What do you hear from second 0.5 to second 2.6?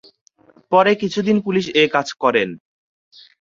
পরে কিছু দিন পুলিশ-এ কাজ করেন।